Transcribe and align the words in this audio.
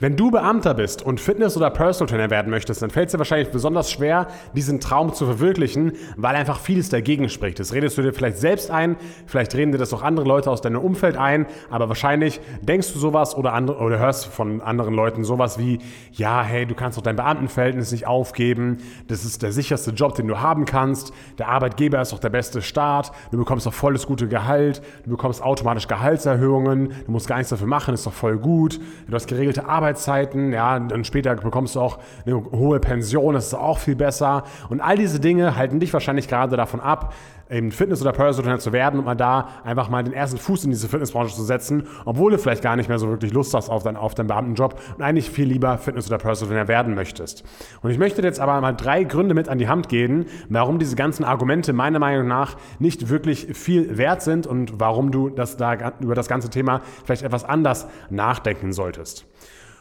Wenn 0.00 0.14
du 0.14 0.30
Beamter 0.30 0.74
bist 0.74 1.02
und 1.02 1.20
Fitness- 1.20 1.56
oder 1.56 1.70
Personal 1.70 2.08
Trainer 2.08 2.30
werden 2.30 2.50
möchtest, 2.50 2.80
dann 2.82 2.90
fällt 2.90 3.06
es 3.06 3.12
dir 3.12 3.18
wahrscheinlich 3.18 3.50
besonders 3.50 3.90
schwer, 3.90 4.28
diesen 4.54 4.78
Traum 4.78 5.12
zu 5.12 5.26
verwirklichen, 5.26 5.94
weil 6.16 6.36
einfach 6.36 6.60
vieles 6.60 6.88
dagegen 6.88 7.28
spricht. 7.28 7.58
Das 7.58 7.72
redest 7.72 7.98
du 7.98 8.02
dir 8.02 8.12
vielleicht 8.12 8.38
selbst 8.38 8.70
ein, 8.70 8.94
vielleicht 9.26 9.56
reden 9.56 9.72
dir 9.72 9.78
das 9.78 9.92
auch 9.92 10.02
andere 10.02 10.24
Leute 10.24 10.52
aus 10.52 10.60
deinem 10.60 10.80
Umfeld 10.80 11.16
ein, 11.16 11.46
aber 11.68 11.88
wahrscheinlich 11.88 12.40
denkst 12.62 12.92
du 12.92 13.00
sowas 13.00 13.36
oder, 13.36 13.54
andere, 13.54 13.78
oder 13.78 13.98
hörst 13.98 14.26
von 14.26 14.60
anderen 14.60 14.94
Leuten 14.94 15.24
sowas 15.24 15.58
wie, 15.58 15.80
ja, 16.12 16.44
hey, 16.44 16.64
du 16.64 16.76
kannst 16.76 16.96
doch 16.96 17.02
dein 17.02 17.16
Beamtenverhältnis 17.16 17.90
nicht 17.90 18.06
aufgeben, 18.06 18.78
das 19.08 19.24
ist 19.24 19.42
der 19.42 19.50
sicherste 19.50 19.90
Job, 19.90 20.14
den 20.14 20.28
du 20.28 20.38
haben 20.38 20.64
kannst, 20.64 21.12
der 21.38 21.48
Arbeitgeber 21.48 22.00
ist 22.00 22.12
doch 22.12 22.20
der 22.20 22.30
beste 22.30 22.62
Staat, 22.62 23.10
du 23.32 23.38
bekommst 23.38 23.66
doch 23.66 23.74
volles 23.74 24.06
gute 24.06 24.28
Gehalt, 24.28 24.80
du 25.02 25.10
bekommst 25.10 25.42
automatisch 25.42 25.88
Gehaltserhöhungen, 25.88 26.92
du 27.04 27.10
musst 27.10 27.26
gar 27.26 27.38
nichts 27.38 27.50
dafür 27.50 27.66
machen, 27.66 27.94
ist 27.94 28.06
doch 28.06 28.12
voll 28.12 28.38
gut, 28.38 28.78
du 29.08 29.12
hast 29.12 29.26
geregelte 29.26 29.66
Arbeit 29.66 29.87
Arbeitszeiten, 29.88 30.52
ja, 30.52 30.78
dann 30.78 31.04
später 31.04 31.34
bekommst 31.34 31.74
du 31.74 31.80
auch 31.80 31.98
eine 32.26 32.36
hohe 32.36 32.78
Pension, 32.78 33.34
das 33.34 33.46
ist 33.46 33.54
auch 33.54 33.78
viel 33.78 33.96
besser. 33.96 34.44
Und 34.68 34.80
all 34.80 34.96
diese 34.96 35.18
Dinge 35.18 35.56
halten 35.56 35.80
dich 35.80 35.92
wahrscheinlich 35.94 36.28
gerade 36.28 36.56
davon 36.56 36.80
ab, 36.80 37.14
eben 37.50 37.72
Fitness- 37.72 38.02
oder 38.02 38.12
Personal 38.12 38.60
zu 38.60 38.74
werden 38.74 38.98
und 38.98 39.06
mal 39.06 39.14
da 39.14 39.48
einfach 39.64 39.88
mal 39.88 40.04
den 40.04 40.12
ersten 40.12 40.36
Fuß 40.36 40.64
in 40.64 40.70
diese 40.70 40.86
Fitnessbranche 40.88 41.34
zu 41.34 41.42
setzen, 41.42 41.86
obwohl 42.04 42.32
du 42.32 42.38
vielleicht 42.38 42.62
gar 42.62 42.76
nicht 42.76 42.90
mehr 42.90 42.98
so 42.98 43.08
wirklich 43.08 43.32
Lust 43.32 43.54
hast 43.54 43.70
auf, 43.70 43.82
dein, 43.82 43.96
auf 43.96 44.14
deinen 44.14 44.26
Beamtenjob 44.26 44.78
und 44.96 45.02
eigentlich 45.02 45.30
viel 45.30 45.48
lieber 45.48 45.78
Fitness- 45.78 46.08
oder 46.08 46.18
Personal 46.18 46.68
werden 46.68 46.94
möchtest. 46.94 47.44
Und 47.80 47.90
ich 47.90 47.98
möchte 47.98 48.20
dir 48.20 48.28
jetzt 48.28 48.40
aber 48.40 48.60
mal 48.60 48.72
drei 48.72 49.04
Gründe 49.04 49.34
mit 49.34 49.48
an 49.48 49.56
die 49.56 49.68
Hand 49.68 49.88
geben, 49.88 50.26
warum 50.50 50.78
diese 50.78 50.96
ganzen 50.96 51.24
Argumente 51.24 51.72
meiner 51.72 51.98
Meinung 51.98 52.28
nach 52.28 52.56
nicht 52.78 53.08
wirklich 53.08 53.48
viel 53.56 53.96
wert 53.96 54.20
sind 54.20 54.46
und 54.46 54.78
warum 54.78 55.10
du 55.10 55.30
das 55.30 55.56
da, 55.56 55.92
über 56.00 56.14
das 56.14 56.28
ganze 56.28 56.50
Thema 56.50 56.82
vielleicht 57.04 57.22
etwas 57.22 57.44
anders 57.44 57.86
nachdenken 58.10 58.72
solltest. 58.72 59.26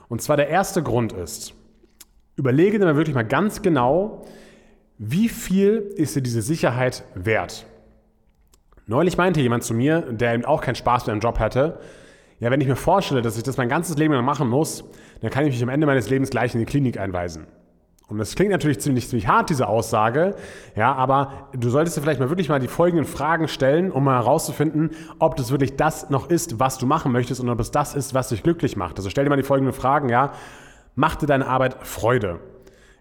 Und 0.08 0.22
zwar 0.22 0.38
der 0.38 0.50
erste 0.50 0.84
Grund 0.84 1.14
ist, 1.14 1.54
überlege 2.36 2.80
dir 2.80 2.86
mal 2.86 2.96
wirklich 2.96 3.16
mal 3.16 3.26
ganz 3.26 3.62
genau, 3.62 4.26
wie 4.98 5.30
viel 5.30 5.92
ist 5.96 6.16
dir 6.16 6.22
diese 6.22 6.42
Sicherheit 6.42 7.04
wert? 7.14 7.66
Neulich 8.86 9.18
meinte 9.18 9.42
jemand 9.42 9.64
zu 9.64 9.74
mir, 9.74 10.02
der 10.02 10.34
eben 10.34 10.46
auch 10.46 10.62
keinen 10.62 10.76
Spaß 10.76 11.06
mit 11.06 11.12
einem 11.12 11.22
Job 11.22 11.40
hatte, 11.40 11.80
ja, 12.40 12.52
wenn 12.52 12.62
ich 12.62 12.68
mir 12.68 12.76
vorstelle, 12.76 13.22
dass 13.22 13.36
ich 13.36 13.44
das 13.44 13.58
mein 13.58 13.68
ganzes 13.68 13.98
Leben 13.98 14.14
lang 14.14 14.24
machen 14.24 14.48
muss, 14.48 14.84
dann 15.22 15.32
kann 15.32 15.46
ich 15.46 15.54
mich 15.54 15.64
am 15.64 15.70
Ende 15.70 15.88
meines 15.88 16.10
Lebens 16.10 16.30
gleich 16.30 16.54
in 16.54 16.60
die 16.60 16.66
Klinik 16.66 17.00
einweisen. 17.00 17.48
Und 18.08 18.20
das 18.20 18.36
klingt 18.36 18.52
natürlich 18.52 18.80
ziemlich, 18.80 19.10
ziemlich 19.10 19.28
hart, 19.28 19.50
diese 19.50 19.68
Aussage, 19.68 20.36
ja, 20.78 20.94
aber 20.94 21.50
du 21.54 21.70
solltest 21.70 21.98
dir 21.98 22.02
vielleicht 22.02 22.22
mal 22.22 22.30
wirklich 22.30 22.48
mal 22.48 22.60
die 22.60 22.70
folgenden 22.70 23.06
Fragen 23.06 23.50
stellen, 23.50 23.92
um 23.92 24.06
mal 24.06 24.16
herauszufinden, 24.16 24.92
ob 25.20 25.36
das 25.36 25.52
wirklich 25.52 25.76
das 25.76 26.10
noch 26.10 26.30
ist, 26.30 26.58
was 26.58 26.78
du 26.78 26.86
machen 26.86 27.12
möchtest 27.12 27.42
und 27.42 27.50
ob 27.50 27.60
es 27.60 27.70
das 27.72 27.96
ist, 27.96 28.14
was 28.14 28.30
dich 28.30 28.44
glücklich 28.44 28.78
macht. 28.78 28.98
Also 28.98 29.10
stell 29.10 29.26
dir 29.26 29.30
mal 29.30 29.36
die 29.36 29.44
folgenden 29.44 29.74
Fragen, 29.74 30.08
ja. 30.08 30.32
Macht 30.96 31.22
dir 31.22 31.28
deine 31.28 31.48
Arbeit 31.48 31.86
Freude? 31.86 32.40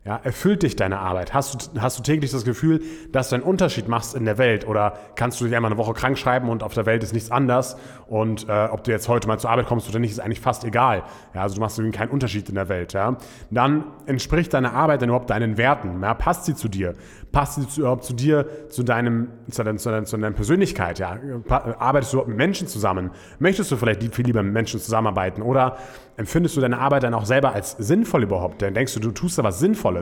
Ja, 0.06 0.20
erfüllt 0.22 0.62
dich 0.62 0.76
deine 0.76 1.00
Arbeit? 1.00 1.34
Hast 1.34 1.74
du, 1.74 1.80
hast 1.80 1.98
du 1.98 2.02
täglich 2.04 2.30
das 2.30 2.44
Gefühl, 2.44 2.80
dass 3.10 3.30
du 3.30 3.34
einen 3.34 3.42
Unterschied 3.42 3.88
machst 3.88 4.14
in 4.14 4.24
der 4.24 4.38
Welt? 4.38 4.64
Oder 4.68 4.92
kannst 5.16 5.40
du 5.40 5.44
dich 5.46 5.56
einmal 5.56 5.72
eine 5.72 5.78
Woche 5.78 5.94
krank 5.94 6.16
schreiben 6.16 6.48
und 6.48 6.62
auf 6.62 6.74
der 6.74 6.86
Welt 6.86 7.02
ist 7.02 7.12
nichts 7.12 7.32
anders? 7.32 7.76
Und 8.06 8.48
äh, 8.48 8.68
ob 8.70 8.84
du 8.84 8.92
jetzt 8.92 9.08
heute 9.08 9.26
mal 9.26 9.40
zur 9.40 9.50
Arbeit 9.50 9.66
kommst 9.66 9.88
oder 9.88 9.98
nicht, 9.98 10.12
ist 10.12 10.20
eigentlich 10.20 10.40
fast 10.40 10.64
egal. 10.64 11.02
Ja, 11.34 11.42
also 11.42 11.56
du 11.56 11.60
machst 11.60 11.76
irgendwie 11.76 11.98
keinen 11.98 12.10
Unterschied 12.10 12.48
in 12.48 12.54
der 12.54 12.68
Welt. 12.68 12.92
Ja? 12.92 13.16
Dann 13.50 13.82
entspricht 14.06 14.54
deine 14.54 14.74
Arbeit 14.74 15.02
denn 15.02 15.08
überhaupt 15.08 15.28
deinen 15.28 15.58
Werten? 15.58 16.00
Ja, 16.00 16.14
passt 16.14 16.44
sie 16.44 16.54
zu 16.54 16.68
dir? 16.68 16.94
Passt 17.32 17.56
sie 17.56 17.66
zu, 17.66 17.80
überhaupt 17.80 18.04
zu 18.04 18.14
dir, 18.14 18.46
zu, 18.68 18.84
deinem, 18.84 19.26
zu, 19.50 19.64
deinem, 19.64 19.78
zu, 19.78 19.90
deinem, 19.90 20.06
zu 20.06 20.16
deiner 20.16 20.36
Persönlichkeit? 20.36 21.00
Ja? 21.00 21.18
Arbeitest 21.48 22.12
du 22.12 22.18
mit 22.18 22.36
Menschen 22.36 22.68
zusammen? 22.68 23.10
Möchtest 23.40 23.72
du 23.72 23.76
vielleicht 23.76 24.14
viel 24.14 24.24
lieber 24.24 24.44
mit 24.44 24.52
Menschen 24.52 24.78
zusammenarbeiten? 24.78 25.42
Oder 25.42 25.78
empfindest 26.16 26.56
du 26.56 26.60
deine 26.60 26.78
Arbeit 26.78 27.02
dann 27.02 27.12
auch 27.12 27.26
selber 27.26 27.52
als 27.52 27.72
sinnvoll 27.72 28.22
überhaupt? 28.22 28.62
Dann 28.62 28.72
denkst 28.72 28.94
du, 28.94 29.00
du 29.00 29.10
tust 29.10 29.36
da 29.36 29.42
was 29.42 29.58
Sinnvolles. 29.58 29.95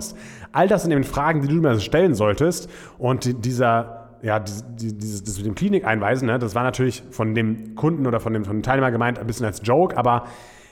All 0.52 0.68
das 0.68 0.82
sind 0.82 0.92
eben 0.92 1.04
Fragen, 1.04 1.42
die 1.42 1.48
du 1.48 1.54
mir 1.54 1.78
stellen 1.80 2.14
solltest. 2.14 2.70
Und 2.98 3.44
dieser, 3.44 4.08
ja, 4.22 4.38
dieses, 4.40 5.24
das 5.24 5.36
mit 5.38 5.46
dem 5.46 5.54
Klinik 5.54 5.84
einweisen, 5.84 6.26
ne, 6.26 6.38
das 6.38 6.54
war 6.54 6.62
natürlich 6.62 7.02
von 7.10 7.34
dem 7.34 7.74
Kunden 7.74 8.06
oder 8.06 8.20
von 8.20 8.32
dem, 8.32 8.44
von 8.44 8.56
dem 8.56 8.62
Teilnehmer 8.62 8.90
gemeint 8.90 9.18
ein 9.18 9.26
bisschen 9.26 9.46
als 9.46 9.60
Joke, 9.64 9.96
aber 9.96 10.24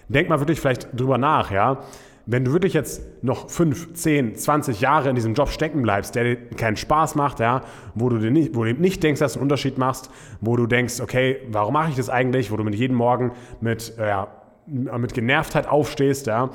denk 0.08 0.28
mal 0.28 0.40
wirklich 0.40 0.60
vielleicht 0.60 0.88
drüber 0.98 1.18
nach, 1.18 1.50
ja. 1.50 1.80
Wenn 2.24 2.44
du 2.44 2.52
wirklich 2.52 2.72
jetzt 2.72 3.02
noch 3.24 3.50
5, 3.50 3.94
10, 3.94 4.36
20 4.36 4.80
Jahre 4.80 5.08
in 5.08 5.16
diesem 5.16 5.34
Job 5.34 5.48
stecken 5.48 5.82
bleibst, 5.82 6.14
der 6.14 6.22
dir 6.22 6.36
keinen 6.36 6.76
Spaß 6.76 7.16
macht, 7.16 7.40
ja, 7.40 7.62
wo 7.96 8.08
du 8.08 8.18
dir 8.18 8.30
nicht, 8.30 8.54
wo 8.54 8.62
du 8.62 8.72
nicht 8.74 9.02
denkst, 9.02 9.18
dass 9.18 9.32
du 9.32 9.40
einen 9.40 9.44
Unterschied 9.44 9.76
machst, 9.76 10.08
wo 10.40 10.56
du 10.56 10.68
denkst, 10.68 11.00
okay, 11.00 11.38
warum 11.48 11.74
mache 11.74 11.90
ich 11.90 11.96
das 11.96 12.08
eigentlich, 12.08 12.52
wo 12.52 12.56
du 12.56 12.62
mit 12.62 12.76
jedem 12.76 12.96
Morgen 12.96 13.32
mit, 13.60 13.98
äh, 13.98 14.06
ja, 14.06 14.28
mit 14.66 15.14
Genervtheit 15.14 15.66
aufstehst, 15.66 16.28
ja, 16.28 16.50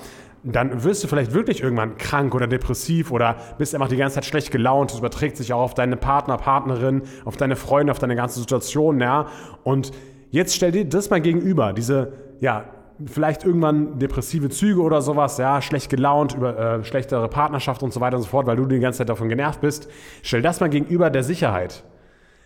dann 0.56 0.84
wirst 0.84 1.03
du 1.03 1.08
vielleicht 1.08 1.34
wirklich 1.34 1.62
irgendwann 1.62 1.97
krank 1.97 2.34
oder 2.35 2.47
depressiv 2.47 3.12
oder 3.12 3.38
bist 3.58 3.74
einfach 3.74 3.90
die 3.90 3.97
ganze 3.97 4.16
Zeit 4.16 4.25
schlecht 4.25 4.52
gelaunt. 4.52 4.91
Das 4.91 5.00
überträgt 5.00 5.38
sich 5.38 5.53
auch 5.53 5.62
auf 5.62 5.74
deine 5.74 5.97
Partner, 5.97 6.38
Partnerin, 6.38 7.03
auf 7.25 7.38
deine 7.38 7.56
Freunde, 7.56 7.91
auf 7.91 8.00
deine 8.00 8.16
ganze 8.16 8.40
Situation, 8.40 9.00
ja. 9.00 9.28
Und 9.63 9.91
jetzt 10.31 10.56
stell 10.56 10.72
dir 10.72 10.85
das 10.85 11.09
mal 11.09 11.22
gegenüber, 11.22 11.74
diese, 11.74 12.13
ja, 12.40 12.66
vielleicht 13.06 13.44
irgendwann 13.44 14.00
depressive 14.00 14.50
Züge 14.50 14.81
oder 14.81 15.02
sowas, 15.02 15.38
ja, 15.38 15.62
schlecht 15.62 15.90
gelaunt, 15.90 16.34
über 16.35 16.58
äh, 16.58 16.84
schlechtere 16.84 17.28
Partnerschaft 17.28 17.84
und 17.84 17.94
so 17.94 18.02
weiter 18.02 18.18
und 18.18 18.24
so 18.24 18.29
fort, 18.29 18.47
weil 18.47 18.56
du 18.56 18.66
die 18.66 18.79
ganze 18.79 19.00
Zeit 19.00 19.09
davon 19.09 19.29
genervt 19.29 19.62
bist. 19.62 19.90
Stell 20.24 20.41
das 20.41 20.59
mal 20.59 20.69
gegenüber 20.69 21.09
der 21.09 21.24
Sicherheit. 21.24 21.84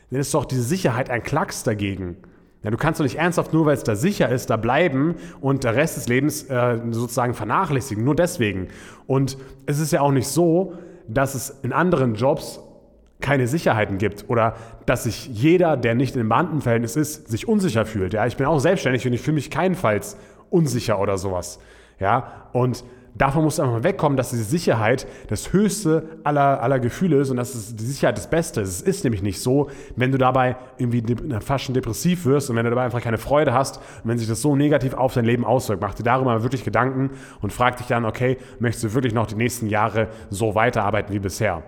Dann 0.10 0.20
ist 0.20 0.34
doch 0.34 0.46
diese 0.46 0.64
Sicherheit 0.64 1.10
ein 1.10 1.24
Klacks 1.24 1.64
dagegen. 1.64 2.18
Ja, 2.64 2.70
du 2.70 2.78
kannst 2.78 3.00
doch 3.00 3.04
nicht 3.04 3.18
ernsthaft, 3.18 3.54
nur 3.54 3.66
weil 3.66 3.74
es 3.74 3.84
da 3.84 3.96
sicher 3.96 4.30
ist, 4.30 4.50
da 4.52 4.58
bleiben 4.58 5.16
und 5.40 5.64
der 5.64 5.76
Rest 5.76 5.98
des 5.98 6.08
Lebens 6.08 6.44
äh, 6.44 6.80
sozusagen 6.92 7.34
vernachlässigen. 7.34 8.04
Nur 8.04 8.16
deswegen. 8.16 8.68
Und 9.08 9.38
es 9.66 9.80
ist 9.80 9.92
ja 9.92 10.02
auch 10.02 10.12
nicht 10.12 10.28
so, 10.28 10.74
dass 11.08 11.34
es 11.34 11.50
in 11.64 11.74
anderen 11.74 12.16
Jobs 12.16 12.60
keine 13.20 13.48
Sicherheiten 13.48 13.98
gibt 13.98 14.30
oder 14.30 14.56
dass 14.86 15.04
sich 15.04 15.28
jeder, 15.28 15.78
der 15.78 15.96
nicht 15.96 16.16
im 16.16 16.30
Beamtenverhältnis 16.30 16.96
ist, 16.96 17.30
sich 17.30 17.48
unsicher 17.48 17.86
fühlt. 17.86 18.14
Ja, 18.14 18.26
ich 18.26 18.38
bin 18.38 18.46
auch 18.46 18.60
selbstständig 18.60 19.06
und 19.08 19.14
ich 19.14 19.22
fühle 19.22 19.36
mich 19.36 19.50
keinenfalls 19.50 20.18
unsicher 20.50 21.00
oder 21.00 21.18
sowas. 21.18 21.60
Ja, 22.00 22.48
und 22.52 22.84
davon 23.16 23.44
musst 23.44 23.58
du 23.58 23.64
einfach 23.64 23.76
mal 23.76 23.84
wegkommen, 23.84 24.18
dass 24.18 24.30
diese 24.30 24.44
Sicherheit 24.44 25.08
das 25.28 25.54
höchste 25.54 26.20
aller, 26.24 26.62
aller 26.62 26.80
Gefühle 26.80 27.20
ist 27.20 27.30
und 27.30 27.38
dass 27.38 27.56
es 27.56 27.76
die 27.76 27.86
Sicherheit 27.86 28.18
das 28.18 28.30
Beste 28.30 28.62
ist. 28.62 28.70
Es 28.70 28.82
ist 28.82 29.04
nämlich 29.04 29.22
nicht 29.22 29.42
so, 29.42 29.70
wenn 29.96 30.12
du 30.12 30.18
dabei 30.18 30.56
irgendwie 30.78 31.04
fast 31.42 31.66
schon 31.66 31.76
depressiv 31.76 32.26
wirst 32.26 32.50
und 32.50 32.56
wenn 32.56 32.66
du 32.66 32.70
dabei 32.70 32.84
einfach 32.84 33.02
keine 33.02 33.18
Freude 33.18 33.54
hast 33.54 33.78
und 33.78 34.10
wenn 34.10 34.18
sich 34.18 34.28
das 34.28 34.42
so 34.42 34.56
negativ 34.56 34.94
auf 34.94 35.14
dein 35.14 35.26
Leben 35.26 35.46
auswirkt. 35.46 35.82
Mach 35.82 35.94
dir 35.94 36.04
darüber 36.04 36.32
mal 36.32 36.44
wirklich 36.44 36.64
Gedanken 36.64 37.12
und 37.42 37.52
frag 37.52 37.78
dich 37.78 37.88
dann, 37.88 38.06
okay, 38.06 38.38
möchtest 38.60 38.84
du 38.86 38.94
wirklich 38.94 39.14
noch 39.14 39.28
die 39.28 39.36
nächsten 39.36 39.68
Jahre 39.68 40.08
so 40.30 40.56
weiterarbeiten 40.56 41.14
wie 41.14 41.20
bisher? 41.20 41.64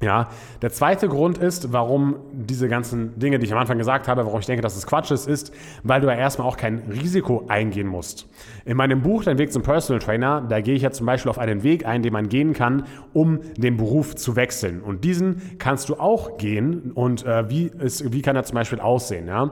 Ja, 0.00 0.28
der 0.62 0.70
zweite 0.70 1.08
Grund 1.08 1.38
ist, 1.38 1.72
warum 1.72 2.18
diese 2.32 2.68
ganzen 2.68 3.18
Dinge, 3.18 3.40
die 3.40 3.46
ich 3.46 3.52
am 3.52 3.58
Anfang 3.58 3.78
gesagt 3.78 4.06
habe, 4.06 4.24
warum 4.24 4.38
ich 4.38 4.46
denke, 4.46 4.62
dass 4.62 4.76
es 4.76 4.86
Quatsch 4.86 5.10
ist, 5.10 5.26
ist, 5.26 5.52
weil 5.82 6.00
du 6.00 6.06
ja 6.06 6.14
erstmal 6.14 6.46
auch 6.46 6.56
kein 6.56 6.78
Risiko 6.88 7.46
eingehen 7.48 7.88
musst. 7.88 8.28
In 8.64 8.76
meinem 8.76 9.02
Buch 9.02 9.24
Dein 9.24 9.38
Weg 9.38 9.52
zum 9.52 9.62
Personal 9.64 10.00
Trainer, 10.00 10.40
da 10.48 10.60
gehe 10.60 10.76
ich 10.76 10.82
ja 10.82 10.92
zum 10.92 11.04
Beispiel 11.04 11.30
auf 11.30 11.38
einen 11.38 11.64
Weg 11.64 11.84
ein, 11.84 12.04
den 12.04 12.12
man 12.12 12.28
gehen 12.28 12.52
kann, 12.52 12.84
um 13.12 13.40
den 13.56 13.76
Beruf 13.76 14.14
zu 14.14 14.36
wechseln. 14.36 14.82
Und 14.82 15.02
diesen 15.02 15.58
kannst 15.58 15.88
du 15.88 15.96
auch 15.96 16.38
gehen. 16.38 16.92
Und 16.92 17.26
äh, 17.26 17.50
wie, 17.50 17.64
ist, 17.66 18.12
wie 18.12 18.22
kann 18.22 18.36
er 18.36 18.44
zum 18.44 18.54
Beispiel 18.54 18.78
aussehen? 18.78 19.26
Ja? 19.26 19.50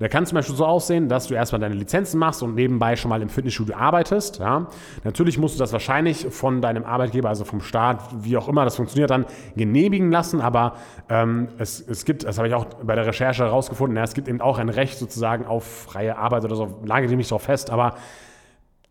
Der 0.00 0.08
kann 0.08 0.26
zum 0.26 0.36
Beispiel 0.36 0.54
so 0.54 0.64
aussehen, 0.64 1.08
dass 1.08 1.26
du 1.26 1.34
erstmal 1.34 1.60
deine 1.60 1.74
Lizenzen 1.74 2.18
machst 2.18 2.42
und 2.42 2.54
nebenbei 2.54 2.94
schon 2.96 3.08
mal 3.08 3.20
im 3.20 3.28
Fitnessstudio 3.28 3.74
arbeitest. 3.74 4.38
Ja. 4.38 4.68
Natürlich 5.04 5.38
musst 5.38 5.56
du 5.56 5.58
das 5.58 5.72
wahrscheinlich 5.72 6.26
von 6.30 6.62
deinem 6.62 6.84
Arbeitgeber, 6.84 7.28
also 7.28 7.44
vom 7.44 7.60
Staat, 7.60 8.02
wie 8.20 8.36
auch 8.36 8.48
immer 8.48 8.64
das 8.64 8.76
funktioniert, 8.76 9.10
dann 9.10 9.26
genehmigen 9.56 10.12
lassen. 10.12 10.40
Aber 10.40 10.74
ähm, 11.08 11.48
es, 11.58 11.80
es 11.80 12.04
gibt, 12.04 12.24
das 12.24 12.38
habe 12.38 12.48
ich 12.48 12.54
auch 12.54 12.64
bei 12.64 12.94
der 12.94 13.06
Recherche 13.06 13.44
herausgefunden, 13.44 13.96
ja, 13.96 14.04
es 14.04 14.14
gibt 14.14 14.28
eben 14.28 14.40
auch 14.40 14.58
ein 14.58 14.68
Recht 14.68 14.98
sozusagen 14.98 15.46
auf 15.46 15.64
freie 15.64 16.16
Arbeit 16.16 16.44
oder 16.44 16.54
so, 16.54 16.78
lage 16.84 17.08
dich 17.08 17.16
nicht 17.16 17.30
darauf 17.30 17.42
fest, 17.42 17.70
aber 17.70 17.94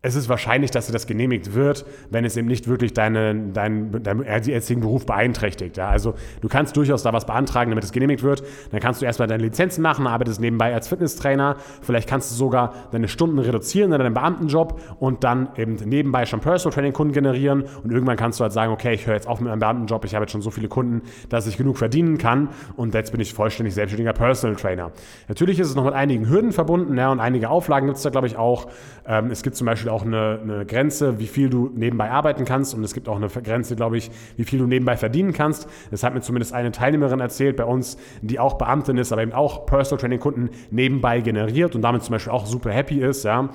es 0.00 0.14
ist 0.14 0.28
wahrscheinlich, 0.28 0.70
dass 0.70 0.86
dir 0.86 0.92
das 0.92 1.08
genehmigt 1.08 1.54
wird, 1.54 1.84
wenn 2.10 2.24
es 2.24 2.36
eben 2.36 2.46
nicht 2.46 2.68
wirklich 2.68 2.92
deinen 2.92 3.52
dein, 3.52 4.00
dein 4.04 4.22
jetzigen 4.44 4.80
Beruf 4.80 5.04
beeinträchtigt. 5.06 5.76
Ja? 5.76 5.88
Also 5.88 6.14
du 6.40 6.48
kannst 6.48 6.76
durchaus 6.76 7.02
da 7.02 7.12
was 7.12 7.26
beantragen, 7.26 7.70
damit 7.70 7.82
es 7.82 7.90
genehmigt 7.90 8.22
wird. 8.22 8.44
Dann 8.70 8.78
kannst 8.78 9.02
du 9.02 9.06
erstmal 9.06 9.26
deine 9.26 9.42
Lizenzen 9.42 9.82
machen, 9.82 10.06
arbeitest 10.06 10.40
nebenbei 10.40 10.72
als 10.72 10.86
Fitnesstrainer. 10.86 11.56
Vielleicht 11.82 12.08
kannst 12.08 12.30
du 12.30 12.36
sogar 12.36 12.74
deine 12.92 13.08
Stunden 13.08 13.40
reduzieren 13.40 13.92
in 13.92 13.98
deinem 13.98 14.14
Beamtenjob 14.14 14.80
und 15.00 15.24
dann 15.24 15.48
eben 15.56 15.74
nebenbei 15.74 16.26
schon 16.26 16.38
Personal 16.38 16.72
Training 16.72 16.92
Kunden 16.92 17.12
generieren. 17.12 17.64
Und 17.82 17.90
irgendwann 17.90 18.16
kannst 18.16 18.38
du 18.38 18.44
halt 18.44 18.52
sagen, 18.52 18.72
okay, 18.72 18.94
ich 18.94 19.04
höre 19.04 19.14
jetzt 19.14 19.26
auf 19.26 19.40
mit 19.40 19.48
meinem 19.48 19.58
Beamtenjob, 19.58 20.04
ich 20.04 20.14
habe 20.14 20.22
jetzt 20.22 20.32
schon 20.32 20.42
so 20.42 20.52
viele 20.52 20.68
Kunden, 20.68 21.02
dass 21.28 21.48
ich 21.48 21.56
genug 21.56 21.76
verdienen 21.76 22.18
kann 22.18 22.50
und 22.76 22.94
jetzt 22.94 23.10
bin 23.10 23.20
ich 23.20 23.34
vollständig 23.34 23.74
selbstständiger 23.74 24.12
Personal 24.12 24.54
Trainer. 24.54 24.92
Natürlich 25.26 25.58
ist 25.58 25.68
es 25.68 25.74
noch 25.74 25.84
mit 25.84 25.94
einigen 25.94 26.28
Hürden 26.28 26.52
verbunden 26.52 26.96
ja, 26.96 27.10
und 27.10 27.18
einige 27.18 27.50
Auflagen 27.50 27.86
gibt 27.86 27.96
es 27.96 28.04
da, 28.04 28.10
glaube 28.10 28.28
ich, 28.28 28.36
auch. 28.36 28.68
Ähm, 29.06 29.32
es 29.32 29.42
gibt 29.42 29.56
zum 29.56 29.66
Beispiel 29.66 29.87
Beispiel 29.88 29.90
auch 29.90 30.04
eine, 30.04 30.40
eine, 30.42 30.66
Grenze, 30.66 31.18
wie 31.18 31.26
viel 31.26 31.50
du 31.50 31.70
nebenbei 31.74 32.10
arbeiten 32.10 32.44
kannst 32.44 32.74
und 32.74 32.84
es 32.84 32.94
gibt 32.94 33.08
auch 33.08 33.16
eine 33.16 33.28
Grenze, 33.28 33.76
glaube 33.76 33.96
ich, 33.96 34.10
wie 34.36 34.44
viel 34.44 34.58
du 34.58 34.66
nebenbei 34.66 34.96
verdienen 34.96 35.32
kannst. 35.32 35.68
Das 35.90 36.02
hat 36.02 36.14
mir 36.14 36.20
zumindest 36.20 36.52
eine 36.52 36.72
Teilnehmerin 36.72 37.20
erzählt 37.20 37.56
bei 37.56 37.64
uns, 37.64 37.96
die 38.22 38.38
auch 38.38 38.54
Beamtin 38.54 38.98
ist, 38.98 39.12
aber 39.12 39.22
eben 39.22 39.32
auch 39.32 39.66
Personal 39.66 40.00
Training 40.00 40.20
Kunden 40.20 40.50
nebenbei 40.70 41.20
generiert 41.20 41.74
und 41.74 41.82
damit 41.82 42.02
zum 42.02 42.12
Beispiel 42.12 42.32
auch 42.32 42.46
super 42.46 42.70
happy 42.70 43.00
ist, 43.00 43.24
ja. 43.24 43.48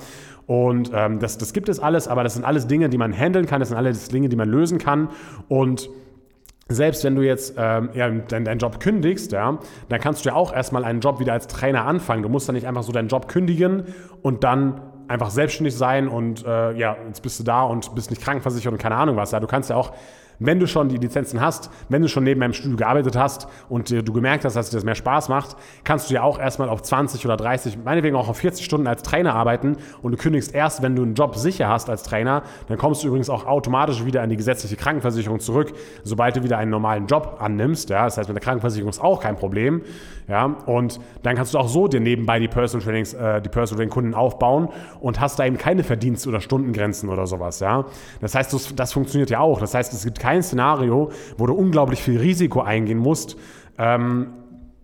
Und 0.46 0.90
ähm, 0.92 1.20
das, 1.20 1.38
das 1.38 1.54
gibt 1.54 1.70
es 1.70 1.80
alles, 1.80 2.06
aber 2.06 2.22
das 2.22 2.34
sind 2.34 2.44
alles 2.44 2.66
Dinge, 2.66 2.90
die 2.90 2.98
man 2.98 3.12
handeln 3.12 3.46
kann, 3.46 3.60
das 3.60 3.70
sind 3.70 3.78
alles 3.78 4.08
Dinge, 4.08 4.28
die 4.28 4.36
man 4.36 4.48
lösen 4.48 4.78
kann 4.78 5.08
und 5.48 5.88
selbst 6.68 7.04
wenn 7.04 7.14
du 7.14 7.20
jetzt 7.20 7.56
ähm, 7.58 7.90
ja, 7.92 8.08
deinen, 8.08 8.58
Job 8.58 8.80
kündigst, 8.80 9.32
ja, 9.32 9.58
dann 9.90 10.00
kannst 10.00 10.24
du 10.24 10.30
ja 10.30 10.34
auch 10.34 10.52
erstmal 10.52 10.82
einen 10.82 11.00
Job 11.00 11.20
wieder 11.20 11.34
als 11.34 11.46
Trainer 11.46 11.84
anfangen. 11.84 12.22
Du 12.22 12.30
musst 12.30 12.48
dann 12.48 12.54
nicht 12.54 12.66
einfach 12.66 12.82
so 12.82 12.90
deinen 12.90 13.08
Job 13.08 13.28
kündigen 13.28 13.84
und 14.22 14.44
dann 14.44 14.80
einfach 15.08 15.30
selbstständig 15.30 15.76
sein 15.76 16.08
und 16.08 16.44
äh, 16.44 16.72
ja, 16.72 16.96
jetzt 17.06 17.22
bist 17.22 17.38
du 17.38 17.44
da 17.44 17.62
und 17.62 17.94
bist 17.94 18.10
nicht 18.10 18.22
krankenversichert 18.22 18.72
und 18.72 18.78
keine 18.78 18.96
Ahnung 18.96 19.16
was. 19.16 19.32
Ja, 19.32 19.40
du 19.40 19.46
kannst 19.46 19.70
ja 19.70 19.76
auch 19.76 19.92
wenn 20.38 20.60
du 20.60 20.66
schon 20.66 20.88
die 20.88 20.96
Lizenzen 20.96 21.40
hast, 21.40 21.70
wenn 21.88 22.02
du 22.02 22.08
schon 22.08 22.24
neben 22.24 22.42
einem 22.42 22.52
Studio 22.52 22.76
gearbeitet 22.76 23.16
hast 23.16 23.48
und 23.68 23.90
du 23.90 24.12
gemerkt 24.12 24.44
hast, 24.44 24.56
dass 24.56 24.70
dir 24.70 24.76
das 24.76 24.84
mehr 24.84 24.94
Spaß 24.94 25.28
macht, 25.28 25.56
kannst 25.84 26.10
du 26.10 26.14
ja 26.14 26.22
auch 26.22 26.38
erstmal 26.38 26.68
auf 26.68 26.82
20 26.82 27.24
oder 27.24 27.36
30, 27.36 27.78
meinetwegen 27.84 28.16
auch 28.16 28.28
auf 28.28 28.38
40 28.38 28.64
Stunden 28.64 28.86
als 28.86 29.02
Trainer 29.02 29.34
arbeiten 29.34 29.76
und 30.02 30.12
du 30.12 30.18
kündigst 30.18 30.54
erst, 30.54 30.82
wenn 30.82 30.96
du 30.96 31.02
einen 31.02 31.14
Job 31.14 31.36
sicher 31.36 31.68
hast 31.68 31.90
als 31.90 32.02
Trainer, 32.02 32.42
dann 32.68 32.78
kommst 32.78 33.02
du 33.02 33.08
übrigens 33.08 33.30
auch 33.30 33.46
automatisch 33.46 34.04
wieder 34.04 34.22
an 34.22 34.30
die 34.30 34.36
gesetzliche 34.36 34.76
Krankenversicherung 34.76 35.40
zurück, 35.40 35.72
sobald 36.02 36.36
du 36.36 36.42
wieder 36.42 36.58
einen 36.58 36.70
normalen 36.70 37.06
Job 37.06 37.36
annimmst. 37.40 37.90
Ja? 37.90 38.04
Das 38.04 38.18
heißt, 38.18 38.28
mit 38.28 38.36
der 38.36 38.42
Krankenversicherung 38.42 38.90
ist 38.90 39.00
auch 39.00 39.20
kein 39.20 39.36
Problem. 39.36 39.82
Ja? 40.28 40.44
Und 40.66 41.00
dann 41.22 41.36
kannst 41.36 41.54
du 41.54 41.58
auch 41.58 41.68
so 41.68 41.88
dir 41.88 42.00
nebenbei 42.00 42.38
die 42.38 42.48
Personal 42.48 42.84
Trainings, 42.84 43.14
äh, 43.14 43.40
die 43.40 43.48
Personal 43.48 43.78
Training 43.78 43.90
Kunden 43.90 44.14
aufbauen 44.14 44.68
und 45.00 45.20
hast 45.20 45.38
da 45.38 45.46
eben 45.46 45.58
keine 45.58 45.84
Verdienst- 45.84 46.26
oder 46.26 46.40
Stundengrenzen 46.40 47.08
oder 47.08 47.26
sowas. 47.26 47.60
Ja? 47.60 47.84
Das 48.20 48.34
heißt, 48.34 48.52
das, 48.52 48.74
das 48.74 48.92
funktioniert 48.92 49.30
ja 49.30 49.40
auch. 49.40 49.60
Das 49.60 49.74
heißt, 49.74 49.92
es 49.92 50.04
gibt 50.04 50.18
kein 50.24 50.42
Szenario, 50.42 51.10
wo 51.36 51.46
du 51.46 51.52
unglaublich 51.52 52.02
viel 52.02 52.18
Risiko 52.18 52.62
eingehen 52.62 52.96
musst, 52.96 53.36
ähm, 53.76 54.28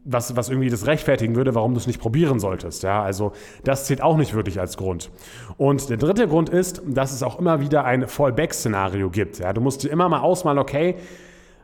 was, 0.05 0.37
was 0.37 0.51
irgendwie 0.51 0.69
das 0.69 0.87
rechtfertigen 0.87 1.35
würde, 1.35 1.55
warum 1.55 1.73
du 1.73 1.81
es 1.81 1.87
nicht 1.87 1.99
probieren 1.99 2.41
solltest. 2.41 2.83
Ja, 2.83 3.03
also 3.03 3.33
das 3.65 3.87
zählt 3.87 4.03
auch 4.03 4.19
nicht 4.19 4.35
wirklich 4.35 4.61
als 4.61 4.77
Grund. 4.77 5.11
Und 5.57 5.89
der 5.89 5.97
dritte 5.97 6.29
Grund 6.29 6.51
ist, 6.51 6.83
dass 6.87 7.13
es 7.13 7.23
auch 7.23 7.39
immer 7.39 7.63
wieder 7.63 7.87
ein 7.87 8.07
Fallback-Szenario 8.07 9.09
gibt. 9.09 9.39
Ja, 9.39 9.55
du 9.55 9.63
musst 9.63 9.83
dir 9.83 9.89
immer 9.89 10.11
mal 10.11 10.21
ausmalen, 10.21 10.59
okay, 10.59 10.97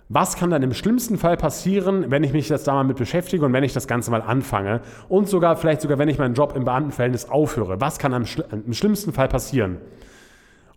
was 0.08 0.36
kann 0.36 0.48
dann 0.48 0.62
im 0.62 0.72
schlimmsten 0.72 1.18
Fall 1.18 1.36
passieren, 1.36 2.10
wenn 2.10 2.24
ich 2.24 2.32
mich 2.32 2.48
jetzt 2.48 2.66
da 2.68 2.72
mal 2.72 2.84
mit 2.84 2.96
beschäftige 2.96 3.44
und 3.44 3.52
wenn 3.52 3.64
ich 3.64 3.74
das 3.74 3.86
Ganze 3.86 4.10
mal 4.10 4.22
anfange? 4.22 4.80
Und 5.10 5.28
sogar, 5.28 5.56
vielleicht 5.56 5.82
sogar, 5.82 5.98
wenn 5.98 6.08
ich 6.08 6.18
meinen 6.18 6.34
Job 6.34 6.54
im 6.56 6.64
Beamtenverhältnis 6.64 7.28
aufhöre. 7.28 7.78
Was 7.78 7.98
kann 7.98 8.12
im 8.14 8.72
schlimmsten 8.72 9.12
Fall 9.12 9.28
passieren? 9.28 9.78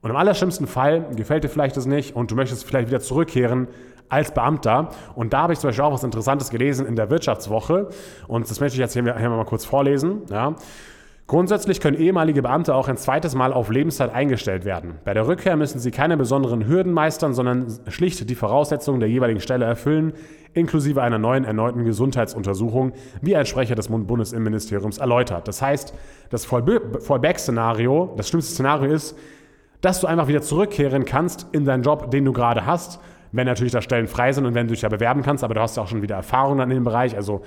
Und 0.02 0.10
im 0.10 0.16
allerschlimmsten 0.16 0.68
Fall 0.68 1.06
gefällt 1.16 1.44
dir 1.44 1.50
vielleicht 1.50 1.76
das 1.76 1.86
nicht 1.86 2.16
und 2.16 2.32
du 2.32 2.36
möchtest 2.36 2.66
vielleicht 2.66 2.88
wieder 2.88 3.02
zurückkehren 3.02 3.68
als 4.08 4.34
Beamter. 4.34 4.90
Und 5.16 5.34
da 5.34 5.44
habe 5.44 5.54
ich 5.54 5.60
zum 5.60 5.70
Beispiel 5.70 5.84
auch 5.84 5.94
was 5.94 6.04
Interessantes 6.04 6.50
gelesen 6.50 6.86
in 6.86 6.96
der 6.96 7.10
Wirtschaftswoche. 7.10 7.90
Und 8.28 8.50
das 8.50 8.60
möchte 8.60 8.76
ich 8.76 8.80
jetzt 8.80 8.94
hier, 8.94 9.04
hier 9.04 9.30
mal 9.30 9.46
kurz 9.46 9.66
vorlesen. 9.66 10.24
Ja. 10.30 10.56
Grundsätzlich 11.28 11.80
können 11.80 11.96
ehemalige 11.96 12.42
Beamte 12.42 12.74
auch 12.74 12.88
ein 12.88 12.98
zweites 12.98 13.36
Mal 13.36 13.54
auf 13.54 13.70
Lebenszeit 13.70 14.12
eingestellt 14.12 14.66
werden. 14.66 14.96
Bei 15.06 15.14
der 15.14 15.28
Rückkehr 15.28 15.56
müssen 15.58 15.78
sie 15.78 15.92
keine 15.92 16.18
besonderen 16.18 16.68
Hürden 16.68 16.92
meistern, 16.92 17.36
sondern 17.36 17.68
schlicht 17.88 18.28
die 18.28 18.34
Voraussetzungen 18.34 19.00
der 19.00 19.10
jeweiligen 19.10 19.40
Stelle 19.40 19.66
erfüllen, 19.66 20.14
inklusive 20.54 21.04
einer 21.04 21.20
neuen 21.20 21.46
erneuten 21.46 21.86
Gesundheitsuntersuchung, 21.86 22.94
wie 23.22 23.36
ein 23.36 23.46
Sprecher 23.46 23.76
des 23.76 23.90
Bundesinnenministeriums 23.90 24.98
erläutert. 24.98 25.48
Das 25.48 25.62
heißt, 25.62 25.94
das 26.32 26.46
Fallback-Szenario, 26.46 28.16
das 28.18 28.28
schlimmste 28.28 28.54
Szenario 28.56 28.92
ist, 28.92 29.16
dass 29.82 30.02
du 30.02 30.08
einfach 30.08 30.28
wieder 30.28 30.42
zurückkehren 30.42 31.06
kannst 31.06 31.48
in 31.52 31.66
deinen 31.66 31.84
Job, 31.84 32.12
den 32.12 32.26
du 32.26 32.34
gerade 32.34 32.66
hast, 32.66 33.00
wenn 33.32 33.46
natürlich 33.46 33.74
da 33.74 33.82
Stellen 33.82 34.08
frei 34.08 34.32
sind 34.34 34.46
und 34.46 34.56
wenn 34.56 34.68
du 34.68 34.74
dich 34.74 34.82
ja 34.82 34.90
bewerben 34.90 35.22
kannst, 35.22 35.44
aber 35.44 35.54
du 35.54 35.62
hast 35.62 35.78
ja 35.78 35.84
auch 35.84 35.88
schon 35.88 36.02
wieder 36.02 36.16
Erfahrung 36.16 36.60
in 36.60 36.70
dem 36.70 36.84
Bereich, 36.84 37.16
also 37.16 37.42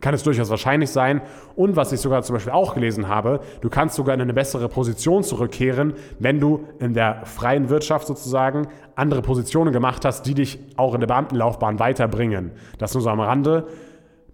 kann 0.00 0.14
es 0.14 0.22
durchaus 0.22 0.50
wahrscheinlich 0.50 0.90
sein. 0.90 1.20
Und 1.56 1.76
was 1.76 1.92
ich 1.92 2.00
sogar 2.00 2.22
zum 2.22 2.34
Beispiel 2.34 2.52
auch 2.52 2.74
gelesen 2.74 3.08
habe, 3.08 3.40
du 3.60 3.68
kannst 3.68 3.96
sogar 3.96 4.14
in 4.14 4.20
eine 4.20 4.32
bessere 4.32 4.68
Position 4.68 5.22
zurückkehren, 5.22 5.94
wenn 6.18 6.40
du 6.40 6.64
in 6.78 6.94
der 6.94 7.26
freien 7.26 7.68
Wirtschaft 7.68 8.06
sozusagen 8.06 8.68
andere 8.94 9.22
Positionen 9.22 9.72
gemacht 9.72 10.04
hast, 10.04 10.22
die 10.22 10.34
dich 10.34 10.58
auch 10.76 10.94
in 10.94 11.00
der 11.00 11.06
Beamtenlaufbahn 11.06 11.78
weiterbringen. 11.78 12.52
Das 12.78 12.94
nur 12.94 13.02
so 13.02 13.10
am 13.10 13.20
Rande. 13.20 13.66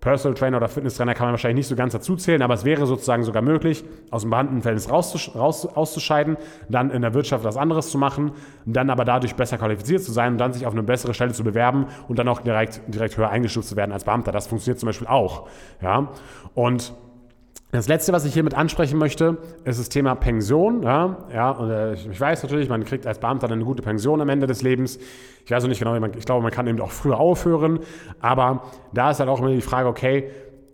Personal 0.06 0.34
Trainer 0.34 0.58
oder 0.58 0.68
Fitnesstrainer 0.68 1.14
kann 1.14 1.26
man 1.26 1.32
wahrscheinlich 1.32 1.56
nicht 1.56 1.66
so 1.66 1.74
ganz 1.74 1.92
dazu 1.92 2.14
zählen, 2.14 2.40
aber 2.40 2.54
es 2.54 2.64
wäre 2.64 2.86
sozusagen 2.86 3.24
sogar 3.24 3.42
möglich, 3.42 3.84
aus 4.12 4.22
dem 4.22 4.32
raus, 4.32 5.30
raus, 5.34 5.66
auszuscheiden, 5.66 6.36
dann 6.68 6.92
in 6.92 7.02
der 7.02 7.12
Wirtschaft 7.12 7.42
was 7.42 7.56
anderes 7.56 7.90
zu 7.90 7.98
machen, 7.98 8.30
dann 8.66 8.88
aber 8.88 9.04
dadurch 9.04 9.34
besser 9.34 9.58
qualifiziert 9.58 10.04
zu 10.04 10.12
sein 10.12 10.34
und 10.34 10.38
dann 10.38 10.52
sich 10.52 10.64
auf 10.64 10.74
eine 10.74 10.84
bessere 10.84 11.12
Stelle 11.12 11.32
zu 11.32 11.42
bewerben 11.42 11.86
und 12.06 12.20
dann 12.20 12.28
auch 12.28 12.40
direkt, 12.40 12.82
direkt 12.86 13.16
höher 13.16 13.30
eingestuft 13.30 13.66
zu 13.66 13.74
werden 13.74 13.90
als 13.90 14.04
Beamter. 14.04 14.30
Das 14.30 14.46
funktioniert 14.46 14.78
zum 14.78 14.86
Beispiel 14.86 15.08
auch. 15.08 15.48
Ja? 15.82 16.12
Und 16.54 16.94
das 17.76 17.88
letzte, 17.88 18.12
was 18.12 18.24
ich 18.24 18.34
hiermit 18.34 18.54
ansprechen 18.54 18.98
möchte, 18.98 19.38
ist 19.64 19.78
das 19.78 19.88
Thema 19.88 20.14
Pension. 20.14 20.82
Ja, 20.82 21.16
ja 21.32 21.50
und 21.50 21.70
äh, 21.70 21.94
ich 21.94 22.20
weiß 22.20 22.42
natürlich, 22.42 22.68
man 22.68 22.84
kriegt 22.84 23.06
als 23.06 23.18
Beamter 23.18 23.50
eine 23.50 23.64
gute 23.64 23.82
Pension 23.82 24.20
am 24.20 24.28
Ende 24.28 24.46
des 24.46 24.62
Lebens. 24.62 24.98
Ich 25.44 25.50
weiß 25.50 25.64
auch 25.64 25.68
nicht 25.68 25.78
genau, 25.78 25.94
ich 25.94 26.24
glaube, 26.24 26.42
man 26.42 26.52
kann 26.52 26.66
eben 26.66 26.80
auch 26.80 26.90
früher 26.90 27.18
aufhören. 27.18 27.80
Aber 28.20 28.62
da 28.92 29.10
ist 29.10 29.20
halt 29.20 29.28
auch 29.28 29.40
immer 29.40 29.50
die 29.50 29.60
Frage, 29.60 29.88
okay, 29.88 30.30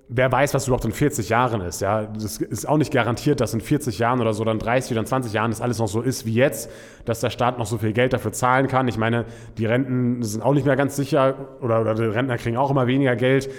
wer 0.09 0.31
weiß, 0.31 0.55
was 0.55 0.67
überhaupt 0.67 0.85
in 0.85 0.93
40 0.93 1.29
Jahren 1.29 1.61
ist. 1.63 1.81
Ja, 1.81 2.05
das 2.05 2.37
ist 2.39 2.69
auch 2.69 2.77
nicht 2.77 2.93
garantiert, 2.93 3.41
dass 3.41 3.55
in 3.55 3.61
40 3.61 3.99
Jahren 3.99 4.21
oder 4.21 4.35
so, 4.35 4.45
dann 4.45 4.59
30 4.59 4.93
oder 4.93 5.05
20 5.05 5.33
Jahren 5.33 5.51
das 5.51 5.61
alles 5.61 5.79
noch 5.79 5.89
so 5.89 6.03
ist 6.03 6.27
wie 6.27 6.35
jetzt, 6.35 6.71
dass 7.05 7.21
der 7.21 7.31
Staat 7.31 7.59
noch 7.59 7.67
so 7.67 7.79
viel 7.79 7.93
Geld 7.93 8.13
dafür 8.13 8.33
zahlen 8.33 8.69
kann. 8.69 8.89
Ich 8.89 8.99
meine, 8.99 9.25
die 9.59 9.67
Renten 9.67 10.23
sind 10.23 10.43
auch 10.43 10.55
nicht 10.55 10.67
mehr 10.67 10.77
ganz 10.77 10.97
sicher 10.97 11.35
oder, 11.61 11.81
oder 11.81 11.95
die 11.95 12.03
Rentner 12.03 12.37
kriegen 12.37 12.57
auch 12.57 12.71
immer 12.71 12.87
weniger 12.87 13.17
Geld 13.17 13.51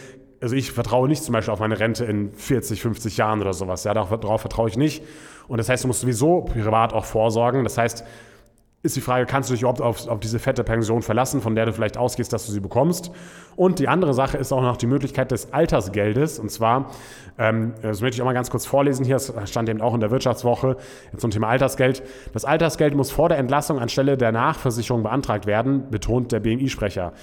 also 0.43 0.55
ich 0.55 0.71
vertraue 0.71 1.07
nicht 1.07 1.23
zum 1.23 1.31
Beispiel 1.31 1.53
auf 1.53 1.59
meine 1.59 1.79
Rente 1.79 2.03
in 2.03 2.33
40, 2.33 2.81
50 2.81 3.15
Jahren 3.17 3.41
oder 3.41 3.53
sowas. 3.53 3.85
Ja, 3.85 3.93
darauf 3.93 4.41
vertraue 4.41 4.69
ich 4.69 4.77
nicht. 4.77 5.01
Und 5.47 5.57
das 5.57 5.69
heißt, 5.69 5.85
du 5.85 5.87
musst 5.87 6.01
sowieso 6.01 6.41
privat 6.41 6.93
auch 6.93 7.05
vorsorgen. 7.05 7.63
Das 7.63 7.77
heißt, 7.77 8.03
ist 8.83 8.97
die 8.97 9.01
Frage, 9.01 9.25
kannst 9.25 9.49
du 9.49 9.53
dich 9.53 9.61
überhaupt 9.61 9.81
auf, 9.81 10.07
auf, 10.09 10.19
diese 10.19 10.39
fette 10.39 10.65
Pension 10.65 11.01
verlassen, 11.01 11.39
von 11.39 11.55
der 11.55 11.65
du 11.65 11.71
vielleicht 11.71 11.97
ausgehst, 11.97 12.33
dass 12.33 12.45
du 12.45 12.51
sie 12.51 12.59
bekommst? 12.59 13.11
Und 13.55 13.79
die 13.79 13.87
andere 13.87 14.13
Sache 14.13 14.37
ist 14.37 14.51
auch 14.51 14.61
noch 14.61 14.75
die 14.75 14.87
Möglichkeit 14.87 15.31
des 15.31 15.53
Altersgeldes. 15.53 16.37
Und 16.37 16.51
zwar, 16.51 16.91
ähm, 17.37 17.73
das 17.81 18.01
möchte 18.01 18.15
ich 18.15 18.21
auch 18.21 18.25
mal 18.25 18.33
ganz 18.33 18.49
kurz 18.49 18.65
vorlesen 18.65 19.05
hier, 19.05 19.15
das 19.15 19.33
stand 19.49 19.69
eben 19.69 19.79
auch 19.79 19.93
in 19.93 20.01
der 20.01 20.11
Wirtschaftswoche 20.11 20.75
zum 21.15 21.31
Thema 21.31 21.47
Altersgeld. 21.47 22.03
Das 22.33 22.43
Altersgeld 22.43 22.93
muss 22.93 23.09
vor 23.09 23.29
der 23.29 23.37
Entlassung 23.37 23.79
anstelle 23.79 24.17
der 24.17 24.33
Nachversicherung 24.33 25.01
beantragt 25.01 25.45
werden, 25.45 25.89
betont 25.89 26.33
der 26.33 26.41
BMI-Sprecher. 26.41 27.13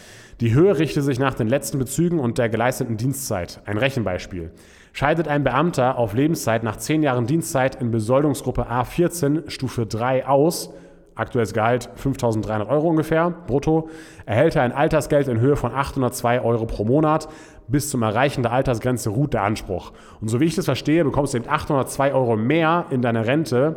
Die 0.40 0.54
Höhe 0.54 0.78
richte 0.78 1.02
sich 1.02 1.18
nach 1.18 1.34
den 1.34 1.46
letzten 1.46 1.78
Bezügen 1.78 2.20
und 2.20 2.38
der 2.38 2.48
geleisteten 2.48 2.96
Dienstzeit. 2.96 3.60
Ein 3.66 3.76
Rechenbeispiel. 3.76 4.50
Scheidet 4.94 5.28
ein 5.28 5.44
Beamter 5.44 5.98
auf 5.98 6.14
Lebenszeit 6.14 6.62
nach 6.62 6.76
10 6.76 7.02
Jahren 7.02 7.26
Dienstzeit 7.26 7.74
in 7.74 7.90
Besoldungsgruppe 7.90 8.70
A14 8.70 9.50
Stufe 9.50 9.84
3 9.84 10.26
aus, 10.26 10.72
aktuelles 11.20 11.52
Gehalt 11.52 11.90
5.300 12.02 12.68
Euro 12.68 12.88
ungefähr, 12.88 13.30
brutto, 13.46 13.88
erhält 14.26 14.56
er 14.56 14.62
ein 14.62 14.72
Altersgeld 14.72 15.28
in 15.28 15.40
Höhe 15.40 15.56
von 15.56 15.72
802 15.72 16.42
Euro 16.42 16.66
pro 16.66 16.84
Monat. 16.84 17.28
Bis 17.68 17.88
zum 17.88 18.02
Erreichen 18.02 18.42
der 18.42 18.52
Altersgrenze 18.52 19.10
ruht 19.10 19.32
der 19.32 19.42
Anspruch. 19.42 19.92
Und 20.20 20.28
so 20.28 20.40
wie 20.40 20.46
ich 20.46 20.56
das 20.56 20.64
verstehe, 20.64 21.04
bekommst 21.04 21.34
du 21.34 21.38
eben 21.38 21.48
802 21.48 22.12
Euro 22.12 22.36
mehr 22.36 22.86
in 22.90 23.00
deine 23.00 23.26
Rente, 23.26 23.76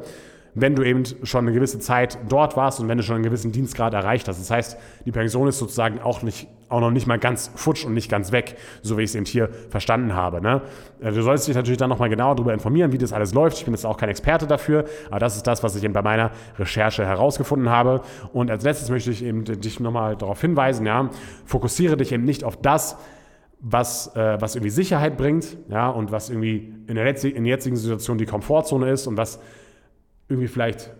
wenn 0.56 0.76
du 0.76 0.84
eben 0.84 1.04
schon 1.24 1.46
eine 1.46 1.54
gewisse 1.54 1.80
Zeit 1.80 2.18
dort 2.30 2.56
warst 2.56 2.80
und 2.80 2.88
wenn 2.88 2.98
du 2.98 3.04
schon 3.04 3.16
einen 3.16 3.24
gewissen 3.24 3.52
Dienstgrad 3.52 3.94
erreicht 3.94 4.28
hast. 4.28 4.40
Das 4.40 4.52
heißt, 4.52 4.78
die 5.06 5.12
Pension 5.12 5.48
ist 5.48 5.58
sozusagen 5.58 6.00
auch, 6.00 6.22
nicht, 6.22 6.48
auch 6.70 6.80
noch 6.80 6.92
nicht 6.92 7.08
mal 7.08 7.18
ganz 7.18 7.52
futsch 7.56 7.86
und 7.86 7.94
nicht 7.94 8.10
ganz 8.10 8.32
weg, 8.32 8.56
so 8.82 8.98
wie 8.98 9.04
ich 9.04 9.10
es 9.10 9.16
eben 9.16 9.26
hier 9.26 9.50
verstanden 9.70 10.14
habe. 10.14 10.42
Ne? 10.42 10.62
Äh, 11.02 11.12
du 11.12 11.22
solltest 11.24 11.48
dich 11.48 11.56
natürlich 11.56 11.78
dann 11.78 11.90
nochmal 11.90 12.10
genauer 12.10 12.36
darüber 12.36 12.54
informieren, 12.54 12.92
wie 12.92 12.98
das 12.98 13.14
alles 13.14 13.34
läuft. 13.34 13.58
Ich 13.58 13.66
bin 13.66 13.74
jetzt 13.74 13.86
auch 13.86 13.98
kein 13.98 14.10
Experte 14.10 14.46
dafür, 14.46 14.86
aber 15.10 15.20
das 15.20 15.36
ist 15.36 15.48
das, 15.48 15.64
was 15.64 15.76
ich 15.76 15.84
eben 15.84 15.94
bei 15.94 16.04
meiner 16.04 16.32
Recherche 16.60 17.06
herausgefunden 17.06 17.70
habe. 17.70 18.02
Und 18.32 18.52
als 18.52 18.64
letztes 18.64 18.90
möchte 18.90 19.12
ich 19.12 19.24
eben 19.24 19.44
dich 19.44 19.80
nochmal 19.80 20.16
darauf 20.16 20.40
hinweisen, 20.42 20.86
ja, 20.86 21.10
fokussiere 21.46 21.98
dich 21.98 22.12
eben 22.12 22.26
nicht 22.26 22.44
auf 22.44 22.58
das, 22.58 22.98
was, 23.66 24.14
äh, 24.16 24.42
was 24.42 24.56
irgendwie 24.56 24.70
Sicherheit 24.70 25.18
bringt 25.18 25.58
ja, 25.70 25.90
und 25.90 26.12
was 26.12 26.30
irgendwie 26.30 26.74
in 26.86 26.96
der, 26.96 27.08
in 27.24 27.44
der 27.44 27.54
jetzigen 27.54 27.78
Situation 27.78 28.18
die 28.18 28.26
Komfortzone 28.26 28.92
ist 28.92 29.08
und 29.08 29.16
was 29.16 29.40
irgendwie 30.34 30.48
vielleicht 30.48 30.92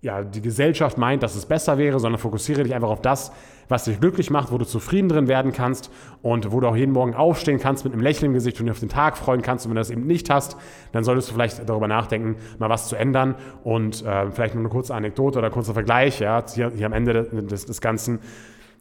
ja, 0.00 0.22
die 0.22 0.40
Gesellschaft 0.40 0.96
meint, 0.96 1.24
dass 1.24 1.34
es 1.34 1.46
besser 1.46 1.76
wäre, 1.76 1.98
sondern 1.98 2.20
fokussiere 2.20 2.62
dich 2.62 2.74
einfach 2.74 2.88
auf 2.88 3.02
das, 3.02 3.32
was 3.68 3.84
dich 3.84 3.98
glücklich 4.00 4.30
macht, 4.30 4.52
wo 4.52 4.58
du 4.58 4.64
zufrieden 4.64 5.08
drin 5.08 5.26
werden 5.26 5.52
kannst 5.52 5.90
und 6.22 6.52
wo 6.52 6.60
du 6.60 6.68
auch 6.68 6.76
jeden 6.76 6.92
Morgen 6.92 7.14
aufstehen 7.14 7.58
kannst 7.58 7.84
mit 7.84 7.92
einem 7.92 8.02
Lächeln 8.02 8.26
im 8.26 8.34
Gesicht 8.34 8.60
und 8.60 8.66
dich 8.66 8.70
auf 8.70 8.78
den 8.78 8.88
Tag 8.88 9.18
freuen 9.18 9.42
kannst. 9.42 9.66
Und 9.66 9.70
wenn 9.70 9.76
du 9.76 9.80
das 9.80 9.90
eben 9.90 10.06
nicht 10.06 10.30
hast, 10.30 10.56
dann 10.92 11.02
solltest 11.02 11.28
du 11.28 11.34
vielleicht 11.34 11.68
darüber 11.68 11.88
nachdenken, 11.88 12.36
mal 12.58 12.70
was 12.70 12.88
zu 12.88 12.94
ändern. 12.94 13.34
Und 13.64 14.04
äh, 14.04 14.30
vielleicht 14.30 14.54
nur 14.54 14.62
eine 14.62 14.70
kurze 14.70 14.94
Anekdote 14.94 15.38
oder 15.38 15.50
kurzer 15.50 15.74
Vergleich, 15.74 16.20
ja, 16.20 16.44
hier, 16.48 16.70
hier 16.70 16.86
am 16.86 16.92
Ende 16.92 17.24
des, 17.24 17.66
des 17.66 17.80
Ganzen. 17.80 18.20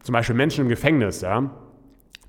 Zum 0.04 0.14
Beispiel 0.14 0.36
Menschen 0.36 0.62
im 0.66 0.70
Gefängnis, 0.70 1.22
ja, 1.22 1.50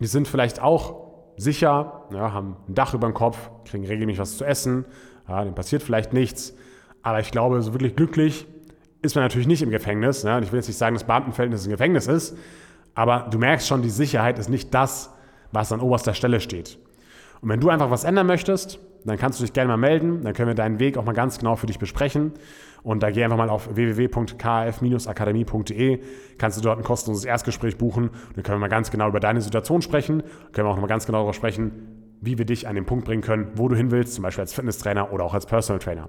die 0.00 0.07
sind 0.07 0.27
vielleicht 0.27 0.62
auch 0.62 0.97
sicher, 1.37 2.07
ja, 2.12 2.33
haben 2.33 2.57
ein 2.69 2.75
Dach 2.75 2.95
über 2.95 3.07
dem 3.07 3.15
Kopf, 3.15 3.50
kriegen 3.67 3.87
regelmäßig 3.87 4.21
was 4.21 4.38
zu 4.38 4.45
essen, 4.45 4.87
ja, 5.29 5.45
denen 5.45 5.55
passiert 5.55 5.83
vielleicht 5.83 6.15
nichts 6.15 6.55
aber 7.02 7.21
ich 7.21 7.31
glaube, 7.31 7.61
so 7.62 7.73
wirklich 7.73 7.97
glücklich 7.97 8.47
ist 9.02 9.14
man 9.14 9.25
natürlich 9.25 9.47
nicht 9.47 9.62
im 9.62 9.71
Gefängnis. 9.71 10.25
Ne? 10.25 10.37
Und 10.37 10.43
ich 10.43 10.52
will 10.52 10.59
jetzt 10.59 10.69
nicht 10.69 10.78
sagen, 10.78 10.95
dass 10.95 11.05
Beamtenverhältnis 11.05 11.67
ein 11.67 11.71
Gefängnis 11.71 12.07
ist, 12.07 12.37
aber 12.95 13.28
du 13.31 13.38
merkst 13.38 13.69
schon, 13.69 13.83
die 13.83 13.90
Sicherheit 13.90 14.38
ist 14.38 14.49
nicht 14.49 14.75
das, 14.75 15.11
was 15.52 15.73
an 15.73 15.81
oberster 15.81 16.14
Stelle 16.14 16.40
steht. 16.40 16.78
Und 17.40 17.49
wenn 17.49 17.61
du 17.61 17.69
einfach 17.69 17.90
was 17.90 18.05
ändern 18.05 18.26
möchtest, 18.26 18.81
dann 19.05 19.17
kannst 19.17 19.38
du 19.38 19.45
dich 19.45 19.52
gerne 19.52 19.69
mal 19.69 19.76
melden. 19.76 20.23
Dann 20.23 20.35
können 20.35 20.49
wir 20.49 20.55
deinen 20.55 20.81
Weg 20.81 20.99
auch 20.99 21.05
mal 21.05 21.12
ganz 21.12 21.38
genau 21.38 21.55
für 21.57 21.67
dich 21.67 21.78
besprechen. 21.78 22.33
Und 22.83 23.02
da 23.02 23.11
geh 23.11 23.25
einfach 23.25 23.37
mal 23.37 23.50
auf 23.50 23.75
www.kf-akademie.de, 23.75 26.00
kannst 26.38 26.59
du 26.59 26.62
dort 26.62 26.78
ein 26.78 26.85
kostenloses 26.85 27.25
Erstgespräch 27.25 27.76
buchen. 27.76 28.11
Dann 28.35 28.45
können 28.45 28.57
wir 28.57 28.61
mal 28.61 28.69
ganz 28.69 28.90
genau 28.90 29.09
über 29.09 29.21
deine 29.21 29.40
Situation 29.40 29.83
sprechen. 29.83 30.23
Können 30.52 30.67
wir 30.67 30.73
auch 30.73 30.78
mal 30.78 30.87
ganz 30.87 31.07
genau 31.07 31.19
darüber 31.19 31.35
sprechen, 31.35 31.73
wie 32.21 32.38
wir 32.38 32.45
dich 32.45 32.69
an 32.69 32.75
den 32.75 32.87
Punkt 32.87 33.05
bringen 33.05 33.23
können, 33.23 33.52
wo 33.55 33.69
du 33.69 33.76
hin 33.76 33.90
willst, 33.90 34.14
zum 34.14 34.23
Beispiel 34.23 34.43
als 34.43 34.52
Fitnesstrainer 34.52 35.12
oder 35.12 35.25
auch 35.25 35.35
als 35.35 35.47
Personal 35.47 35.81
Trainer. 35.81 36.09